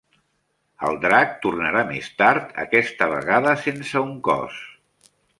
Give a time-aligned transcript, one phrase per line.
[0.85, 4.57] El drac tornarà més tard, aquesta vegada sense un cos.